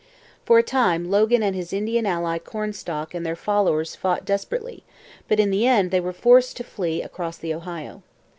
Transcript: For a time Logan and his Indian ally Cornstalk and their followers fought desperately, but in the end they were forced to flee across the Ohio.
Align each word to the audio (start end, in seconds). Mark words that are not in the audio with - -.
For 0.45 0.57
a 0.57 0.63
time 0.63 1.11
Logan 1.11 1.43
and 1.43 1.55
his 1.55 1.71
Indian 1.71 2.07
ally 2.07 2.39
Cornstalk 2.39 3.13
and 3.13 3.23
their 3.23 3.35
followers 3.35 3.95
fought 3.95 4.25
desperately, 4.25 4.83
but 5.27 5.39
in 5.39 5.51
the 5.51 5.67
end 5.67 5.91
they 5.91 5.99
were 6.01 6.11
forced 6.11 6.57
to 6.57 6.63
flee 6.63 7.03
across 7.03 7.37
the 7.37 7.53
Ohio. 7.53 8.01